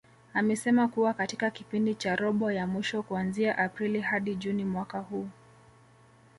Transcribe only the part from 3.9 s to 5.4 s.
hadi Juni mwaka huu